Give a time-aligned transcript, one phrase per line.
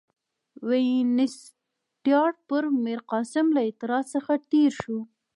[0.69, 4.97] وینسیټیارټ پر میرقاسم له اعتراض څخه تېر شو.